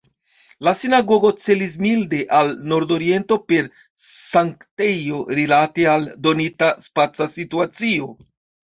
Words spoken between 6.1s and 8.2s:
donita spaca situacio.